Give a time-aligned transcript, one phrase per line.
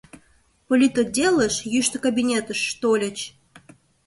[0.69, 3.17] Политотделыш, йӱштӧ кабинетыш, тольыч.